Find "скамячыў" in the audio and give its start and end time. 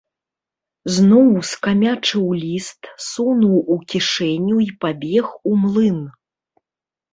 1.49-2.23